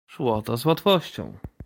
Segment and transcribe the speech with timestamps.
[0.07, 1.33] "Szło to z łatwością."